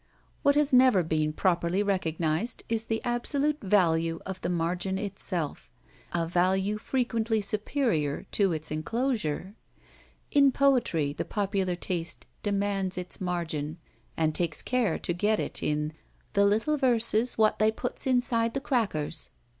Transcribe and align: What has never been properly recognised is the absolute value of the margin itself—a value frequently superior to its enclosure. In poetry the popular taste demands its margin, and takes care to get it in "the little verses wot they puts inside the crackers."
What 0.41 0.55
has 0.55 0.73
never 0.73 1.03
been 1.03 1.31
properly 1.31 1.83
recognised 1.83 2.63
is 2.67 2.85
the 2.85 3.03
absolute 3.03 3.59
value 3.61 4.17
of 4.25 4.41
the 4.41 4.49
margin 4.49 4.97
itself—a 4.97 6.27
value 6.27 6.79
frequently 6.79 7.39
superior 7.39 8.23
to 8.31 8.51
its 8.51 8.71
enclosure. 8.71 9.53
In 10.31 10.51
poetry 10.51 11.13
the 11.13 11.23
popular 11.23 11.75
taste 11.75 12.25
demands 12.41 12.97
its 12.97 13.21
margin, 13.21 13.77
and 14.17 14.33
takes 14.33 14.63
care 14.63 14.97
to 14.97 15.13
get 15.13 15.39
it 15.39 15.61
in 15.61 15.93
"the 16.33 16.45
little 16.45 16.77
verses 16.77 17.37
wot 17.37 17.59
they 17.59 17.71
puts 17.71 18.07
inside 18.07 18.55
the 18.55 18.59
crackers." 18.59 19.29